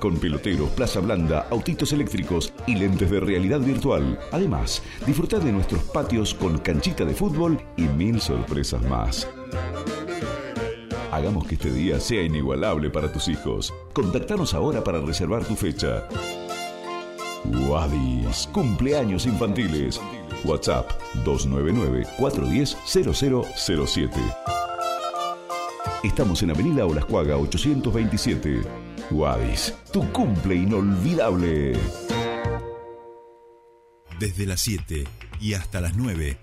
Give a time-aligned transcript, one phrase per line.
[0.00, 4.18] con peloteros, plaza blanda, autitos eléctricos y lentes de realidad virtual.
[4.30, 9.26] Además, disfrutar de nuestros patios con canchita de fútbol y mil sorpresas más.
[11.10, 13.72] Hagamos que este día sea inigualable para tus hijos.
[13.94, 16.06] Contactanos ahora para reservar tu fecha.
[17.66, 19.98] Wadis, cumpleaños infantiles.
[20.44, 20.90] WhatsApp
[21.24, 24.10] 299-410-0007.
[26.04, 28.85] Estamos en Avenida Olascuaga 827.
[29.10, 31.72] Wadis, tu cumple inolvidable.
[34.18, 35.04] Desde las 7
[35.40, 36.36] y hasta las 9,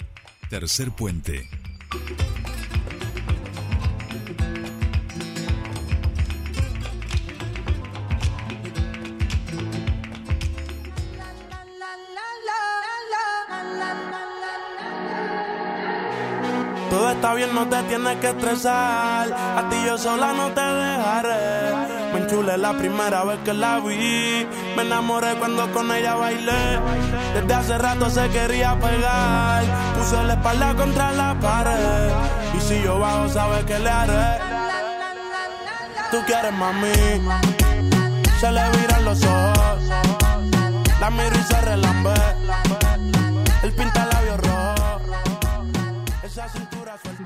[0.49, 1.49] tercer puente.
[16.89, 19.33] Todo está bien, no te tienes que estresar.
[19.33, 21.92] A ti yo sola no te dejaré.
[22.13, 24.47] Me enchulé la primera vez que la vi.
[24.75, 26.79] Me enamoré cuando con ella bailé.
[27.33, 29.63] Desde hace rato se quería pegar.
[29.97, 32.11] Puse la espalda contra la pared.
[32.55, 34.39] Y si yo bajo, sabes que le haré.
[36.11, 36.93] Tú quieres mami.
[38.39, 39.79] Se le viran los ojos.
[40.99, 42.13] La miro y se relambe.
[43.63, 44.93] El pinta labios rojo.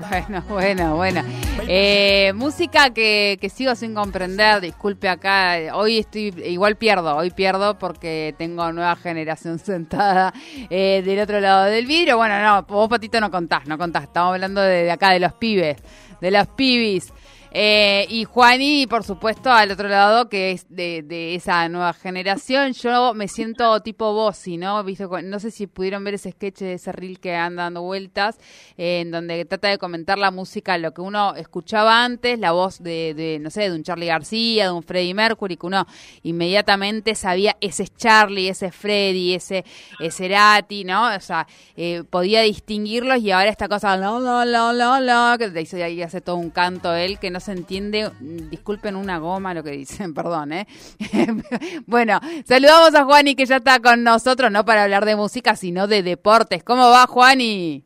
[0.08, 1.22] Bueno, bueno, bueno.
[1.66, 7.78] Eh, música que, que sigo sin comprender, disculpe acá, hoy estoy, igual pierdo, hoy pierdo
[7.78, 10.32] porque tengo nueva generación sentada
[10.70, 12.16] eh, del otro lado del vidrio.
[12.16, 15.34] Bueno, no, vos Patito no contás, no contás, estamos hablando de, de acá, de los
[15.34, 15.76] pibes,
[16.20, 17.12] de los pibis.
[17.50, 22.72] Eh, y Juani, por supuesto, al otro lado, que es de, de esa nueva generación.
[22.72, 24.82] Yo me siento tipo Bossy, ¿no?
[24.84, 25.06] ¿Viste?
[25.24, 28.38] No sé si pudieron ver ese sketch de ese reel que anda dando vueltas,
[28.76, 32.82] eh, en donde trata de comentar la música, lo que uno escuchaba antes, la voz
[32.82, 35.86] de, de, no sé, de un Charlie García, de un Freddie Mercury, que uno
[36.22, 39.64] inmediatamente sabía ese es Charlie, ese es Freddie, ese
[40.00, 41.14] es Cerati, ¿no?
[41.14, 41.46] O sea,
[41.76, 46.20] eh, podía distinguirlos y ahora esta cosa, la, la, la, la, la, que ahí hace
[46.20, 50.52] todo un canto él que no se entiende, disculpen una goma lo que dicen, perdón,
[50.52, 50.66] ¿eh?
[51.86, 55.86] bueno, saludamos a Juani que ya está con nosotros, no para hablar de música, sino
[55.86, 56.62] de deportes.
[56.64, 57.84] ¿Cómo va, Juani?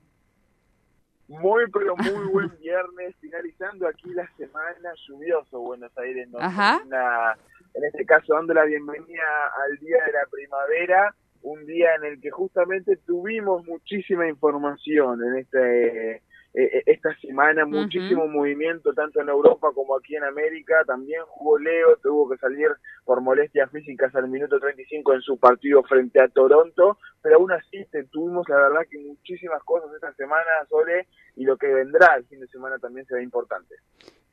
[1.29, 6.29] Muy, pero muy buen viernes, finalizando aquí la semana lluvioso Buenos Aires.
[6.33, 7.35] Una-
[7.75, 9.23] en este caso, dando la bienvenida
[9.65, 15.39] al Día de la Primavera, un día en el que justamente tuvimos muchísima información en
[15.39, 16.23] este
[16.55, 20.85] eh, eh, esta semana, muchísimo movimiento tanto en Europa como aquí en América.
[20.87, 22.69] También jugó Leo, tuvo que salir
[23.05, 27.85] por molestias físicas al minuto 35 en su partido frente a Toronto, pero aún así
[27.91, 32.25] te- tuvimos la verdad que muchísimas cosas esta semana, Sole, y lo que vendrá el
[32.27, 33.75] fin de semana también será importante.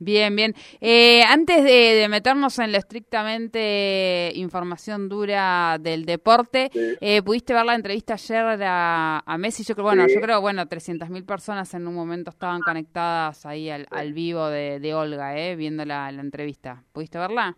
[0.02, 0.54] Bien, bien.
[0.80, 6.96] Eh, antes de, de meternos en lo estrictamente información dura del deporte, Sí.
[7.02, 9.64] eh, ¿pudiste ver la entrevista ayer a, a Messi?
[9.64, 10.16] Yo creo, bueno, Sí.
[10.16, 14.80] yo creo, bueno, 300.000 personas en un momento estaban conectadas ahí al, al vivo de,
[14.80, 16.84] de Olga, eh, viendo la, la entrevista.
[16.94, 17.58] ¿Pudiste verla?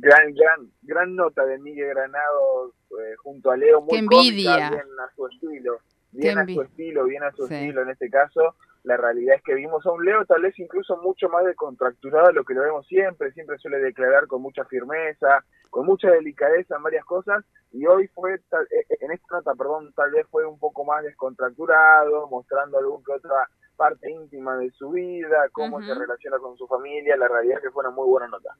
[0.00, 4.52] Gran, gran, gran nota de Miguel Granado eh, junto a Leo, muy Qué envidia.
[4.52, 5.80] cómica, bien a su estilo,
[6.12, 7.54] bien a su estilo, bien a su Sí.
[7.54, 8.54] estilo en este caso.
[8.84, 12.32] La realidad es que vimos a un Leo tal vez incluso mucho más descontracturado de
[12.34, 16.82] lo que lo vemos siempre, siempre suele declarar con mucha firmeza, con mucha delicadeza en
[16.84, 20.46] varias cosas, y hoy fue, tal- eh, eh, en esta nota, perdón, tal vez fue
[20.46, 25.92] un poco más descontracturado, mostrando algún que otra parte íntima de su vida, cómo se
[25.94, 28.54] relaciona con su familia, la realidad es que fue una muy buena nota.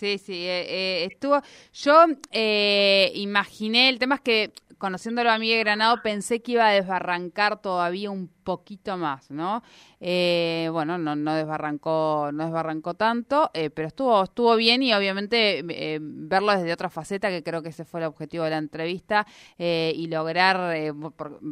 [0.00, 1.42] Sí, sí, eh, eh, estuvo.
[1.74, 6.72] Yo eh, imaginé, el tema es que conociéndolo a Miguel Granado pensé que iba a
[6.72, 9.62] desbarrancar todavía un poquito más, ¿no?
[10.00, 15.64] Eh, bueno, no, no desbarrancó, no desbarrancó tanto, eh, pero estuvo, estuvo bien y obviamente
[15.68, 19.26] eh, verlo desde otra faceta, que creo que ese fue el objetivo de la entrevista,
[19.58, 20.74] y lograr,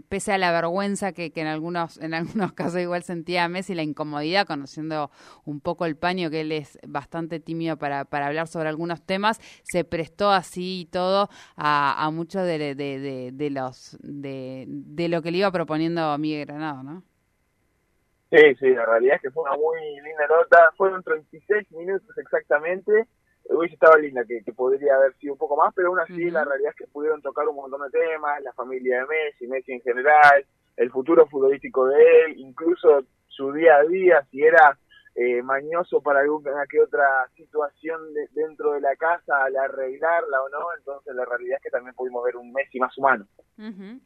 [0.09, 3.83] pese a la vergüenza que, que en algunos, en algunos casos igual sentía Messi, la
[3.83, 5.11] incomodidad, conociendo
[5.45, 9.41] un poco el paño, que él es bastante tímido para, para hablar sobre algunos temas,
[9.63, 15.31] se prestó así y todo a, a muchos de, de, los de, de lo que
[15.31, 16.88] le iba proponiendo Miguel Granado, ¿no?
[18.31, 20.73] Sí, sí, la realidad es que fue una muy linda nota.
[20.77, 23.07] Fueron 36 minutos exactamente.
[23.45, 26.45] Hubiese estado linda, que, que podría haber sido un poco más, pero aún así la
[26.45, 29.81] realidad es que pudieron tocar un montón de temas, la familia de Messi, Messi en
[29.81, 30.45] general,
[30.77, 34.79] el futuro futbolístico de él, incluso su día a día, si era
[35.15, 37.07] eh, mañoso para alguna que otra
[37.37, 38.01] situación
[38.33, 42.25] dentro de la casa al arreglarla o no, entonces la realidad es que también pudimos
[42.25, 43.27] ver un Messi más humano.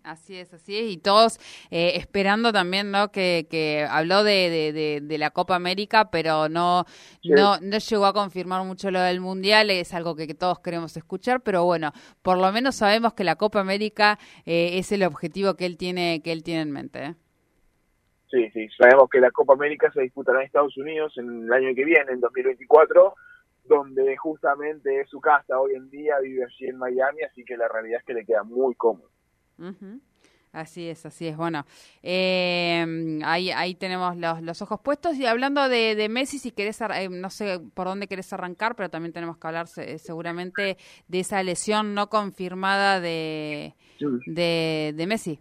[0.03, 1.39] Así es, así es, y todos
[1.71, 3.13] eh, esperando también, ¿no?
[3.13, 6.87] Que, que habló de, de, la Copa América, pero no,
[7.23, 11.43] no, no llegó a confirmar mucho lo del Mundial, es algo que, todos queremos escuchar,
[11.43, 15.67] pero bueno, por lo menos sabemos que la Copa América eh, es el objetivo que
[15.67, 17.17] él tiene, que él tiene en mente.
[18.33, 21.75] Sí, sí, sabemos que la Copa América se disputará en Estados Unidos en el año
[21.75, 23.15] que viene, en 2024,
[23.65, 27.69] donde justamente es su casa hoy en día, vive allí en Miami, así que la
[27.69, 29.11] realidad es que le queda muy cómodo.
[30.51, 31.37] Así es, así es.
[31.37, 31.67] Bueno,
[32.03, 35.17] eh, ahí, ahí tenemos los, los, ojos puestos.
[35.17, 38.89] Y hablando de, de Messi, si querés, eh, no sé por dónde querés arrancar, pero
[38.89, 43.75] también tenemos que hablar seguramente de esa lesión no confirmada de,
[44.27, 45.39] de, de Messi.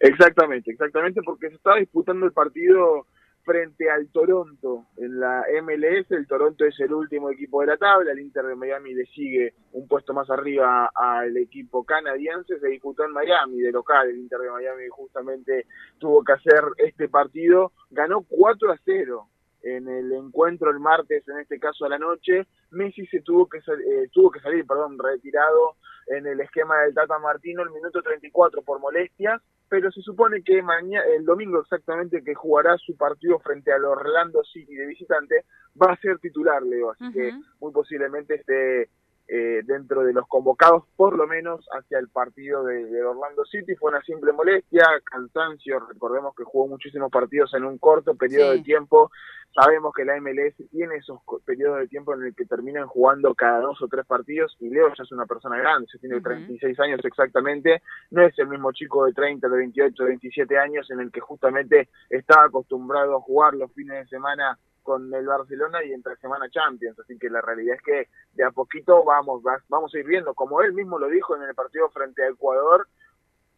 [0.00, 3.06] Exactamente, exactamente, porque se estaba disputando el partido
[3.48, 6.10] frente al Toronto en la MLS.
[6.10, 8.12] El Toronto es el último equipo de la tabla.
[8.12, 12.60] El Inter de Miami le sigue un puesto más arriba al equipo canadiense.
[12.60, 14.10] Se disputó en Miami de local.
[14.10, 15.66] El Inter de Miami justamente
[15.98, 17.72] tuvo que hacer este partido.
[17.90, 19.26] Ganó 4 a 0
[19.62, 23.58] en el encuentro el martes, en este caso a la noche, Messi se tuvo que,
[23.58, 28.62] eh, tuvo que salir, perdón, retirado en el esquema del Tata Martino el minuto 34
[28.62, 33.72] por molestias, pero se supone que mañana, el domingo exactamente que jugará su partido frente
[33.72, 35.44] al Orlando City de visitante,
[35.80, 38.88] va a ser titular, Leo, así que muy posiblemente esté
[39.30, 43.76] eh, dentro de los convocados, por lo menos hacia el partido de, Orlando City.
[43.76, 48.62] Fue una simple molestia, cansancio, recordemos que jugó muchísimos partidos en un corto periodo de
[48.62, 49.10] tiempo.
[49.54, 53.60] Sabemos que la MLS tiene esos periodos de tiempo en el que terminan jugando cada
[53.60, 57.00] dos o tres partidos y Leo ya es una persona grande, se tiene 36 años
[57.04, 61.10] exactamente, no es el mismo chico de 30, de 28, de 27 años en el
[61.10, 66.16] que justamente estaba acostumbrado a jugar los fines de semana con el Barcelona y entre
[66.16, 70.06] semana Champions, así que la realidad es que de a poquito vamos vamos a ir
[70.06, 72.88] viendo, como él mismo lo dijo en el partido frente a Ecuador,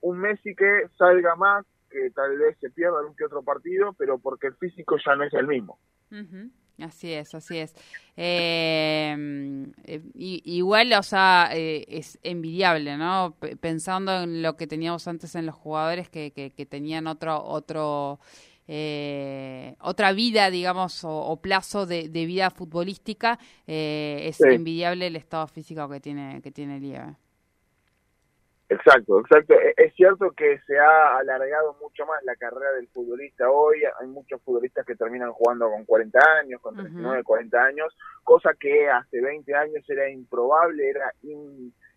[0.00, 4.18] un Messi que salga más, que tal vez se pierda un que otro partido, pero
[4.18, 5.78] porque el físico ya no es el mismo.
[6.78, 7.74] Así es, así es.
[8.16, 9.60] Eh
[10.14, 13.36] igual, o sea, eh, es envidiable, ¿no?
[13.60, 18.20] pensando en lo que teníamos antes en los jugadores que, que, que tenían otro otro
[18.72, 23.36] eh, otra vida, digamos, o, plazo de, vida futbolística,
[23.66, 27.16] eh, es envidiable el estado físico que tiene que tiene Lieve.
[28.68, 29.54] Exacto, exacto.
[29.54, 33.82] E, es cierto que se ha alargado mucho más la carrera del futbolista hoy.
[34.00, 38.88] Hay muchos futbolistas que terminan jugando con 40 años, con 39, 40 años, cosa que
[38.88, 41.12] hace 20 años era improbable, era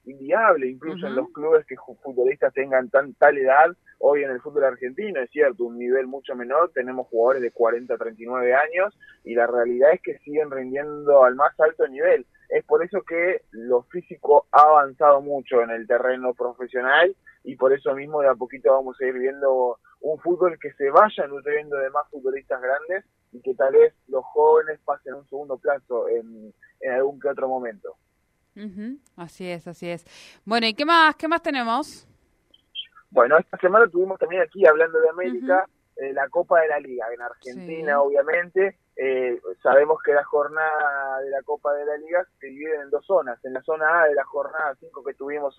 [0.06, 4.66] inviable, incluso en los clubes que futbolistas tengan tan tal edad Hoy en el fútbol
[4.66, 9.48] argentino es cierto, un nivel mucho menor, tenemos jugadores de 40, 39 años y la
[9.48, 12.26] realidad es que siguen rindiendo al más alto nivel.
[12.50, 17.16] Es por eso que lo físico ha avanzado mucho en el terreno profesional
[17.46, 20.90] y por eso mismo de a poquito vamos a ir viendo un fútbol que se
[20.90, 25.58] vaya nutriendo de más futbolistas grandes y que tal vez los jóvenes pasen un segundo
[25.58, 26.54] plazo en,
[26.92, 27.96] algún que otro momento.
[29.16, 30.06] Así es, así es.
[30.46, 32.08] Bueno, ¿y qué más, qué más tenemos?
[33.10, 35.68] Bueno, esta semana tuvimos también aquí, hablando de América,
[35.98, 38.78] eh, la Copa de la Liga, en Argentina, obviamente.
[38.96, 43.06] Eh, sabemos que la jornada de la Copa de la Liga se divide en dos
[43.06, 43.44] zonas.
[43.46, 45.56] En la zona A de la jornada 5 que tuvimos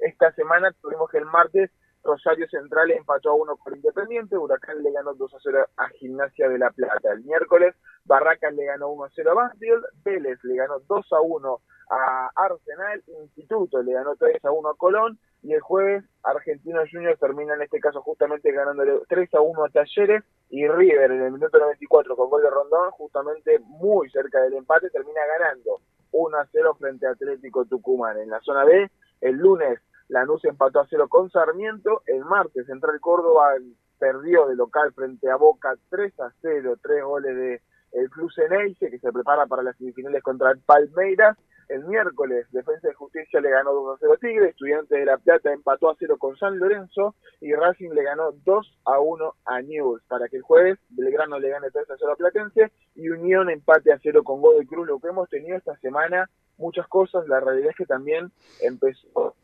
[0.00, 1.70] esta semana, tuvimos que el martes
[2.04, 6.48] Rosario Central empató a uno por Independiente, Huracán le ganó 2 a 0 a Gimnasia
[6.48, 7.12] de la Plata.
[7.12, 7.74] El miércoles
[8.04, 11.60] Barracas le ganó 1 a 0 a Banfield, Vélez le ganó 2 a 1
[11.92, 17.20] a Arsenal, Instituto le ganó 3 a 1 a Colón y el jueves Argentinos Juniors
[17.20, 21.32] termina en este caso justamente ganándole 3 a 1 a Talleres y River en el
[21.32, 25.80] minuto 94 con gol de Rondón justamente muy cerca del empate termina ganando
[26.12, 28.18] 1 a 0 frente a Atlético Tucumán.
[28.18, 33.00] En la zona B el lunes Lanús empató a 0 con Sarmiento, el martes Central
[33.00, 33.52] Córdoba
[33.98, 38.90] perdió de local frente a Boca 3 a 0, tres goles de el Club Ceneice
[38.90, 41.36] que se prepara para las semifinales contra el Palmeiras
[41.68, 45.18] el miércoles, Defensa de Justicia le ganó 2 a 0 a Tigre, Estudiantes de La
[45.18, 49.62] Plata empató a 0 con San Lorenzo y Racing le ganó 2 a 1 a
[49.62, 50.02] News.
[50.08, 53.92] Para que el jueves Belgrano le gane 3 a 0 a Platense y Unión empate
[53.92, 54.86] a 0 con Godoy Cruz.
[54.86, 56.28] Lo que hemos tenido esta semana,
[56.58, 57.26] muchas cosas.
[57.28, 59.34] La realidad es que también empezó.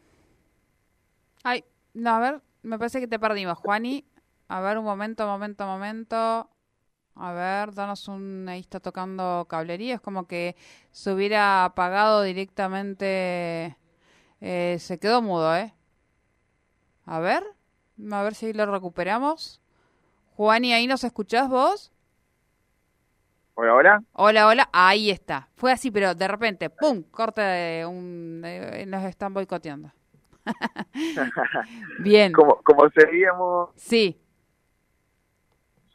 [1.44, 4.04] Ay, no, a ver, me parece que te perdimos, Juani.
[4.48, 6.48] A ver, un momento, momento, momento.
[7.20, 8.46] A ver, danos un...
[8.48, 9.96] Ahí está tocando cablería.
[9.96, 10.54] Es como que
[10.92, 13.76] se hubiera apagado directamente...
[14.40, 15.74] Eh, se quedó mudo, ¿eh?
[17.06, 17.42] A ver.
[18.12, 19.60] A ver si lo recuperamos.
[20.36, 21.92] Juan, ¿y ahí nos escuchás vos?
[23.54, 24.02] Hola, hola.
[24.12, 24.68] Hola, hola.
[24.72, 25.48] Ahí está.
[25.56, 27.02] Fue así, pero de repente, ¡pum!
[27.02, 28.40] Corte de un...
[28.86, 29.90] nos están boicoteando.
[31.98, 32.32] Bien.
[32.32, 33.70] Como, como seguíamos...
[33.74, 34.20] Sí.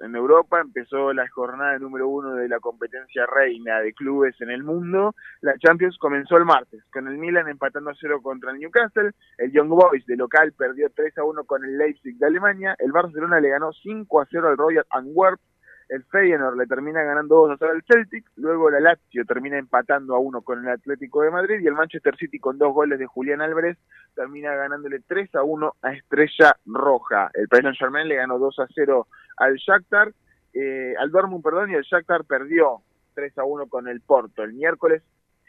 [0.04, 4.62] En Europa empezó la jornada número uno de la competencia reina de clubes en el
[4.62, 5.16] mundo.
[5.40, 9.12] La Champions comenzó el martes, con el Milan empatando a cero contra el Newcastle.
[9.38, 12.76] El Young Boys de local perdió 3 a 1 con el Leipzig de Alemania.
[12.80, 15.40] El Barcelona le ganó 5 a 0 al Royal Antwerp
[15.90, 20.16] el Feyenoord le termina ganando 2 a 0 al Celtic, luego la Lazio termina empatando
[20.16, 23.06] a 1 con el Atlético de Madrid y el Manchester City con dos goles de
[23.06, 23.78] Julián Álvarez
[24.16, 27.32] termina ganándole 3 a 1 a Estrella Roja.
[27.34, 30.14] El Paris Saint-Germain le ganó 2 a 0 al Shakhtar,
[30.54, 32.82] eh, al Dortmund, perdón, y el Shakhtar perdió
[33.16, 34.44] 3 a 1 con el Porto.
[34.44, 35.04] El miércoles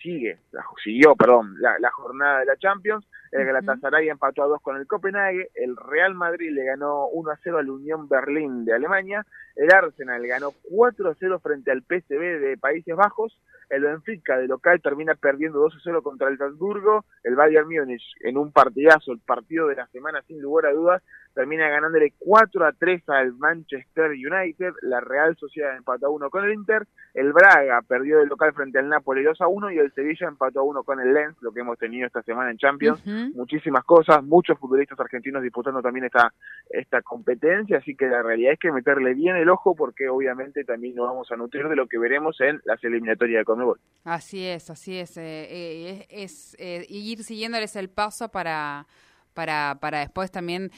[0.04, 0.38] sigue,
[0.84, 3.06] siguió, perdón, la, jornada de la Champions.
[3.32, 5.48] El Galatasaray empató a dos con el Copenhague.
[5.54, 9.26] El Real Madrid le ganó 1 a 0 al Unión Berlín de Alemania.
[9.56, 13.40] El Arsenal ganó 4 a 0 frente al PSV de Países Bajos.
[13.70, 17.06] El Benfica de local termina perdiendo 2 a 0 contra el Salzburgo.
[17.24, 21.02] El Bayern Múnich en un partidazo, el partido de la semana sin lugar a dudas,
[21.34, 24.72] termina ganándole 4 a 3 al Manchester United.
[24.82, 26.86] La Real Sociedad empató a 1 con el Inter.
[27.12, 30.60] El Braga perdió de local frente al Napoli 2 a 1 y el Sevilla empató
[30.60, 33.04] a 1 con el Lens, lo que hemos tenido esta semana en Champions.
[33.34, 36.32] Muchísimas cosas, muchos futbolistas argentinos disputando también esta,
[36.70, 40.94] esta competencia, así que la realidad es que meterle bien el ojo porque obviamente también
[40.94, 43.80] nos vamos a nutrir de lo que veremos en las eliminatorias de Conmebol.
[44.04, 45.16] Así es, así es.
[45.16, 48.86] Eh, eh, es, eh, ir siguiéndoles el paso para,
[49.34, 50.70] para, para después también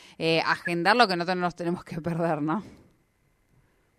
[0.45, 2.63] agendar lo que no nos tenemos que perder, ¿no?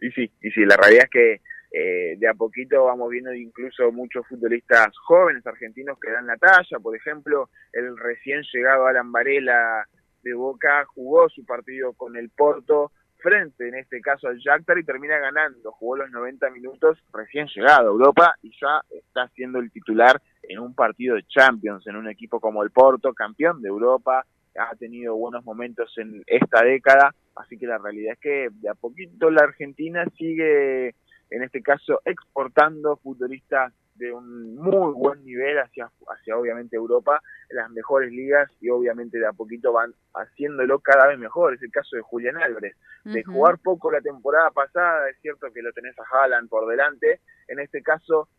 [0.02, 3.92] Y sí, y sí, la realidad es que eh, de a poquito vamos viendo incluso
[3.92, 9.86] muchos futbolistas jóvenes argentinos que dan la talla, por ejemplo, el recién llegado Alan Varela
[10.24, 14.86] de Boca jugó su partido con el Porto frente en este caso al Shakhtar y
[14.86, 19.72] termina ganando, jugó los 90 minutos recién llegado a Europa y ya está siendo el
[19.72, 24.26] titular en un partido de Champions, en un equipo como el Porto, campeón de Europa,
[24.58, 28.76] ha tenido buenos momentos en esta década, así que la realidad es que de a
[28.76, 30.96] poquito la Argentina sigue
[31.30, 37.70] en este caso exportando futbolistas de un muy buen nivel hacia, hacia obviamente Europa, las
[37.72, 41.56] mejores ligas y obviamente de a poquito van haciéndolo cada vez mejor.
[41.56, 45.62] Es el caso de Julián Álvarez, de jugar poco la temporada pasada, es cierto que
[45.62, 48.30] lo tenés a Haaland por delante, en este caso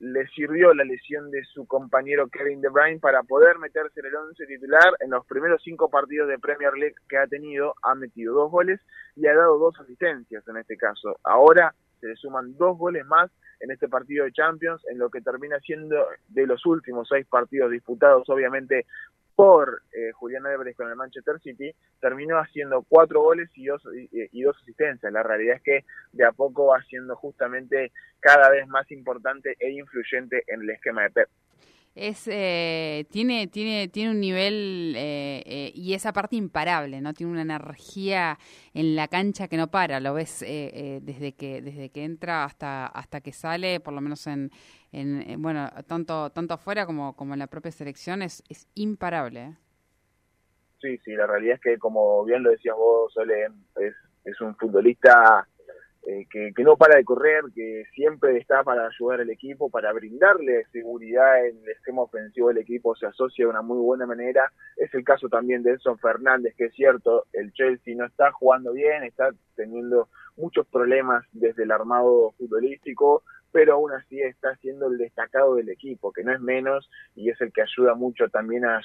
[0.00, 4.16] le sirvió la lesión de su compañero Kevin De Bruyne para poder meterse en el
[4.16, 4.94] once titular.
[5.00, 8.80] En los primeros cinco partidos de Premier League que ha tenido, ha metido dos goles
[9.16, 11.18] y ha dado dos asistencias en este caso.
[11.24, 15.20] Ahora se le suman dos goles más en este partido de Champions, en lo que
[15.20, 15.96] termina siendo
[16.28, 18.86] de los últimos seis partidos disputados, obviamente
[19.38, 24.42] por eh, Julián Álvarez con el Manchester City, terminó haciendo cuatro goles y dos, y,
[24.42, 25.12] dos asistencias.
[25.12, 29.70] La realidad es que de a poco va siendo justamente cada vez más importante e
[29.70, 31.28] influyente en el esquema de Pep
[31.98, 37.32] es eh, tiene tiene tiene un nivel eh, eh, y esa parte imparable no tiene
[37.32, 38.38] una energía
[38.72, 43.20] en la cancha que no para lo ves desde que desde que entra hasta hasta
[43.20, 44.50] que sale por lo menos en,
[44.92, 49.56] en, bueno tanto tanto afuera como como en la propia selección es, es imparable
[50.80, 54.54] sí sí la realidad es que como bien lo decías vos Sole es es un
[54.56, 55.48] futbolista
[56.10, 60.64] eh, que, no para de correr, que siempre está para ayudar al equipo, para brindarle
[60.72, 64.50] seguridad en el esquema ofensivo del equipo, se asocia de una muy buena manera.
[64.78, 68.72] Es el caso también de Edson Fernández, que es cierto, el Chelsea no está jugando
[68.72, 73.22] bien, está teniendo muchos problemas desde el armado futbolístico,
[73.52, 77.38] pero aún así está siendo el destacado del equipo, que no es menos, y es
[77.42, 78.80] el que ayuda mucho también a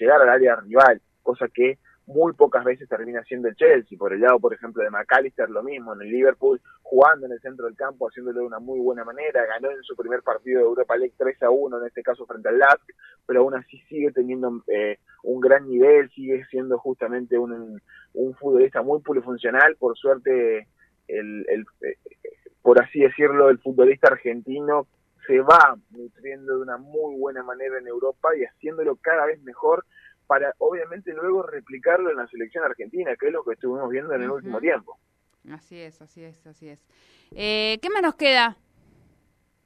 [0.00, 3.98] llegar al área rival, cosa que muy pocas veces termina siendo el Chelsea.
[3.98, 7.40] Por el lado, por ejemplo, de McAllister, lo mismo, en el Liverpool, jugando en el
[7.40, 10.66] centro del campo, haciéndolo de una muy buena manera, ganó en su primer partido de
[10.66, 12.94] Europa League 3 a 1, en este caso frente al LASK,
[13.26, 17.82] pero aún así sigue teniendo eh, un gran nivel, sigue siendo justamente un,
[18.14, 20.68] un futbolista muy polifuncional, por suerte,
[21.08, 21.96] el, el eh,
[22.62, 24.86] por así decirlo, el futbolista argentino
[25.26, 29.84] se va nutriendo de una muy buena manera en Europa y haciéndolo cada vez mejor
[30.26, 34.22] para obviamente luego replicarlo en la selección argentina, que es lo que estuvimos viendo en
[34.22, 34.98] el último tiempo.
[35.50, 36.84] Así es, así es, así es.
[37.32, 38.56] Eh, ¿Qué más nos queda?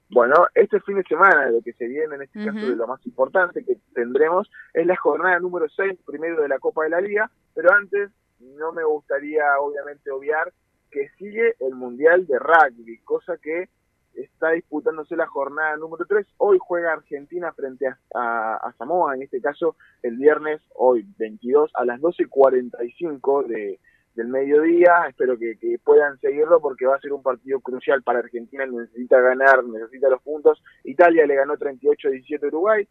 [0.09, 3.03] Bueno, este fin de semana, lo que se viene en este caso de lo más
[3.05, 7.31] importante que tendremos es la jornada número 6, primero de la Copa de la Liga,
[7.55, 10.51] pero antes no me gustaría obviamente obviar
[10.91, 13.69] que sigue el Mundial de Rugby, cosa que
[14.15, 16.25] está disputándose la jornada número 3.
[16.37, 21.99] Hoy juega Argentina frente a, Samoa, en este caso el viernes, hoy 22, a las
[21.99, 23.79] 12.45 de,
[24.15, 25.05] del mediodía.
[25.07, 28.65] Espero que, puedan seguirlo porque va a ser un partido crucial para Argentina.
[28.65, 30.61] Necesita ganar, necesita los puntos.
[30.83, 32.87] Italia le ganó 38-17 a Uruguay.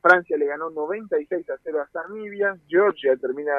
[0.00, 2.56] Francia le ganó 96 a 0 a Namibia.
[2.66, 3.52] Georgia termina,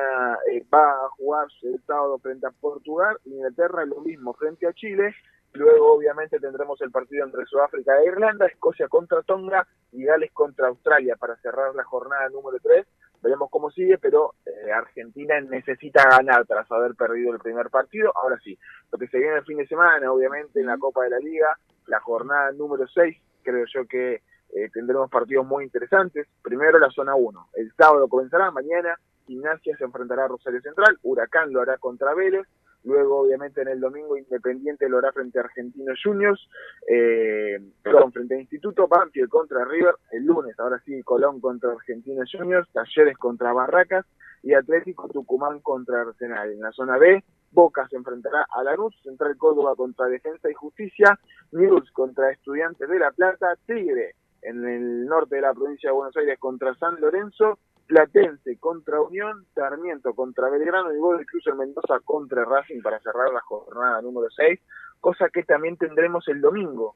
[0.51, 3.17] eh, va a jugar el sábado frente a Portugal.
[3.25, 5.15] Inglaterra lo mismo frente a Chile.
[5.53, 10.67] Luego, obviamente, tendremos el partido entre Sudáfrica e Irlanda, Escocia contra Tonga y Gales contra
[10.67, 12.85] Australia para cerrar la jornada número 3
[13.23, 18.11] veremos cómo sigue, pero eh, Argentina necesita ganar tras haber perdido el primer partido.
[18.15, 18.59] Ahora sí,
[18.91, 21.57] lo que se viene el fin de semana, obviamente, en la Copa de la Liga,
[21.87, 24.21] la jornada número 6, creo yo que
[24.53, 26.27] eh, tendremos partidos muy interesantes.
[26.43, 31.53] Primero la zona 1, el sábado comenzará, mañana Gimnasia se enfrentará a Rosario Central, Huracán
[31.53, 32.45] lo hará contra Vélez,
[32.83, 36.49] Luego, obviamente, en el domingo Independiente lo hará frente a Argentinos Juniors,
[36.87, 42.29] eh, perdón, frente a Instituto, Banfield contra River, el lunes, ahora sí, Colón contra Argentinos
[42.31, 44.05] Juniors, Talleres contra Barracas
[44.41, 46.51] y Atlético Tucumán contra Arsenal.
[46.51, 51.17] En la zona B, Boca se enfrentará a Lanús, Central Córdoba contra Defensa y Justicia,
[51.51, 56.15] News contra Estudiantes de La Plata, Tigre en el norte de la provincia de Buenos
[56.17, 61.99] Aires contra San Lorenzo Platense contra Unión, Sarmiento contra Belgrano y Gol Cruz en Mendoza
[62.03, 64.59] contra Racing para cerrar la jornada número 6,
[64.99, 66.95] cosa que también tendremos el domingo.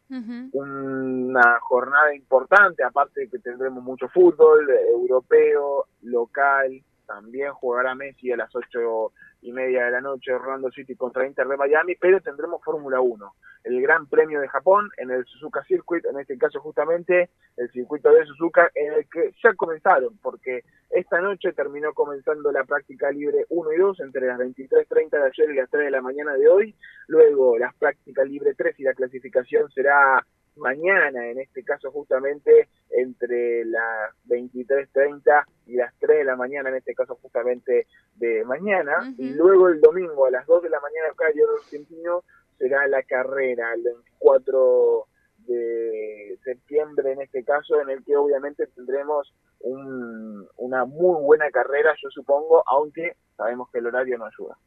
[0.53, 8.37] Una jornada importante, aparte de que tendremos mucho fútbol europeo, local, también jugará Messi a
[8.37, 9.11] las 8
[9.41, 13.33] y media de la noche Orlando City contra Inter de Miami, pero tendremos Fórmula 1,
[13.63, 18.11] el Gran Premio de Japón en el Suzuka Circuit, en este caso justamente el circuito
[18.11, 23.45] de Suzuka, en el que ya comenzaron, porque esta noche terminó comenzando la práctica libre
[23.49, 26.47] 1 y 2 entre las 23.30 de ayer y las 3 de la mañana de
[26.47, 26.75] hoy,
[27.07, 30.25] luego las prácticas libre 3 y la clasificación será
[30.57, 36.75] mañana, en este caso justamente entre las 23.30 y las 3 de la mañana, en
[36.75, 41.07] este caso justamente de mañana, y luego el domingo a las 2 de la mañana
[41.11, 42.23] acá en Argentino
[42.57, 45.05] será la carrera el 24
[45.47, 52.09] de septiembre en este caso, en el que obviamente tendremos una muy buena carrera, yo
[52.09, 54.57] supongo, aunque sabemos que el horario no ayuda.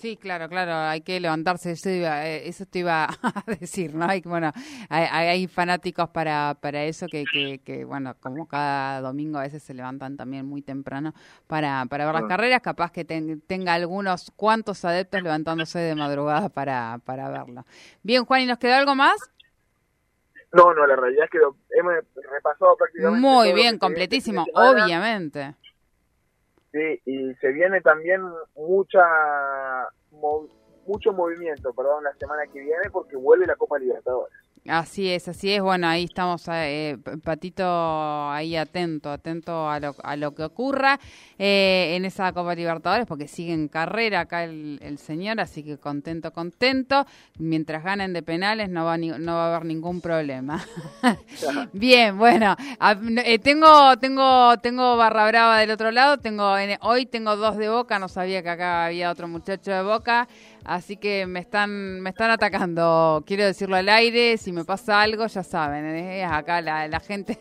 [0.00, 4.06] Sí, claro, claro, hay que levantarse, eso, eh, eso te iba a decir, ¿no?
[4.08, 4.50] Hay, bueno,
[4.88, 10.16] hay, fanáticos para, para eso que, que, bueno, como cada domingo a veces se levantan
[10.16, 11.12] también muy temprano
[11.46, 16.98] para, para ver las carreras, capaz que tenga algunos cuantos adeptos levantándose de madrugada para,
[17.04, 17.66] para verlo.
[18.02, 19.20] Bien, Juan, ¿y nos quedó algo más?
[20.52, 21.38] No, no, la realidad es que
[21.78, 23.20] hemos repasado prácticamente.
[23.20, 25.56] Muy bien, completísimo, obviamente.
[26.72, 28.22] Sí, y se viene también
[28.54, 29.00] mucha
[30.86, 34.38] mucho movimiento, perdón, la semana que viene porque vuelve la Copa Libertadores.
[34.68, 35.62] Así es, así es.
[35.62, 37.64] Bueno, ahí estamos, eh, Patito,
[38.30, 41.00] ahí atento, atento a lo, a lo que ocurra
[41.38, 46.32] eh, en esa Copa Libertadores, porque sigue en carrera acá el, señor, así que contento,
[46.32, 47.06] contento.
[47.38, 50.62] Mientras ganen de penales no va, no va a haber ningún problema.
[51.72, 52.54] Bien, bueno,
[53.24, 56.18] eh, tengo, tengo, tengo barra brava del otro lado.
[56.18, 60.28] Tengo, hoy tengo dos de Boca, no sabía que acá había otro muchacho de Boca.
[60.64, 63.24] Así que me están, me están atacando.
[63.26, 64.36] Quiero decirlo al aire.
[64.36, 65.84] Si me pasa algo, ya saben.
[65.84, 67.36] Es acá la, gente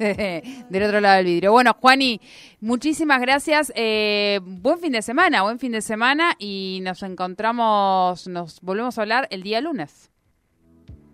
[0.70, 1.52] del otro lado del vidrio.
[1.52, 2.20] Bueno, Juani,
[2.60, 3.72] muchísimas gracias.
[3.76, 6.34] Eh, buen fin de semana, buen fin de semana.
[6.40, 10.10] Y nos encontramos, nos volvemos a hablar el día lunes.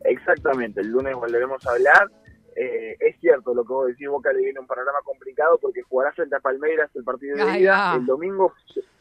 [0.03, 2.11] Exactamente, el lunes volveremos a hablar.
[2.55, 6.13] Eh, es cierto lo que vos decís, Boca le viene un panorama complicado porque jugará
[6.13, 7.95] frente a Palmeiras el partido de ida.
[7.95, 8.53] El domingo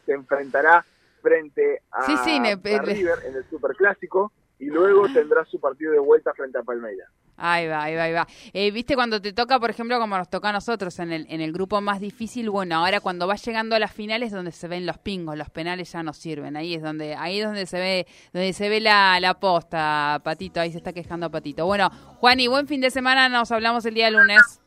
[0.04, 0.84] se enfrentará
[1.22, 4.32] frente a, River en el Superclásico
[4.64, 7.06] y luego tendrá su partido de vuelta frente a Palmeiras.
[7.36, 8.26] Ahí va, ahí va, ahí va.
[8.54, 11.42] Eh, Viste, cuando te toca, por ejemplo, como nos toca a nosotros en el, en
[11.42, 14.86] el grupo más difícil, bueno, ahora cuando va llegando a las finales donde se ven
[14.86, 16.56] los pingos, los penales ya no sirven.
[16.56, 20.60] Ahí es donde, ahí es donde se ve, donde se ve la, la posta, Patito,
[20.60, 21.66] ahí se está quejando Patito.
[21.66, 24.62] Bueno, Juan, y buen fin de semana, nos hablamos el día lunes.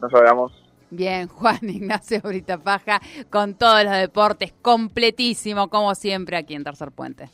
[0.00, 0.52] Nos hablamos.
[0.90, 6.92] Bien, Juan Ignacio Brita Paja con todos los deportes, completísimo, como siempre, aquí en Tercer
[6.92, 7.30] Puente.